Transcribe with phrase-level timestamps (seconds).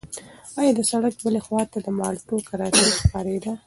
[0.59, 3.53] ایا د سړک بلې خوا ته د مالټو کراچۍ ښکارېده؟